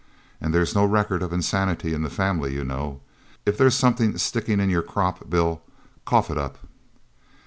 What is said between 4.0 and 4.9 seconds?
sticking in your